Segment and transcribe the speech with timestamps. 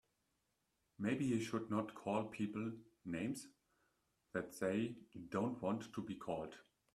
[0.97, 2.71] Maybe he should not call people
[3.05, 3.45] names
[4.33, 4.95] that they
[5.29, 6.55] don't want to be called.